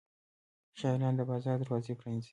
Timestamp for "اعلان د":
0.91-1.21